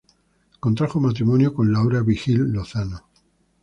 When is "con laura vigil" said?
1.53-2.51